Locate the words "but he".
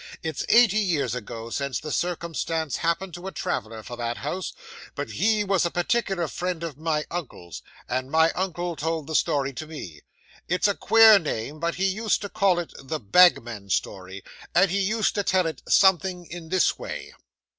4.95-5.43, 11.59-11.85